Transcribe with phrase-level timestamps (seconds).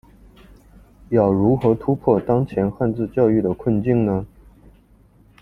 [1.09, 4.25] 要如何突破当前汉字教育的困境呢？